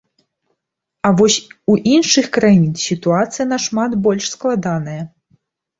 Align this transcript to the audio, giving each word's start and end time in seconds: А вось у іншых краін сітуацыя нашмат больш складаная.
А 1.09 1.11
вось 1.19 1.37
у 1.73 1.77
іншых 1.93 2.31
краін 2.39 2.67
сітуацыя 2.87 3.45
нашмат 3.55 3.91
больш 4.09 4.23
складаная. 4.35 5.01